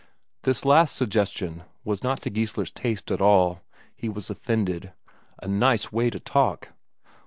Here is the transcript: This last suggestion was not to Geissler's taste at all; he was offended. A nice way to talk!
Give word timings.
This 0.41 0.65
last 0.65 0.95
suggestion 0.95 1.61
was 1.85 2.01
not 2.01 2.23
to 2.23 2.31
Geissler's 2.31 2.71
taste 2.71 3.11
at 3.11 3.21
all; 3.21 3.61
he 3.95 4.09
was 4.09 4.31
offended. 4.31 4.93
A 5.43 5.47
nice 5.47 5.91
way 5.93 6.09
to 6.09 6.19
talk! 6.19 6.69